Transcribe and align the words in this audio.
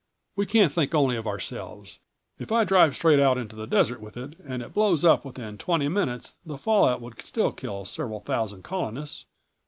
We 0.35 0.47
can't 0.47 0.73
think 0.73 0.95
only 0.95 1.15
of 1.15 1.27
ourselves. 1.27 1.99
If 2.39 2.51
I 2.51 2.63
drove 2.63 2.95
straight 2.95 3.19
out 3.19 3.37
into 3.37 3.55
the 3.55 3.67
desert 3.67 4.01
with 4.01 4.17
it 4.17 4.35
and 4.39 4.63
it 4.63 4.73
blows 4.73 5.05
up 5.05 5.23
within 5.23 5.59
twenty 5.59 5.89
minutes 5.89 6.37
the 6.43 6.57
fallout 6.57 7.01
would 7.01 7.21
still 7.21 7.51
kill 7.51 7.85
several 7.85 8.19
thousand 8.21 8.63
Colonists. 8.63 9.25